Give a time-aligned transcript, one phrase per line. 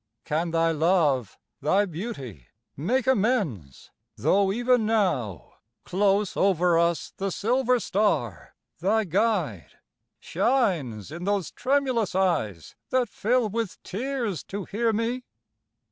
[0.25, 5.53] Can thy love, Thy beauty, make amends, tho' even now,
[5.85, 9.77] Close over us, the silver star, thy guide,
[10.19, 15.23] Shines in those tremulous eyes that fill with tears To hear me?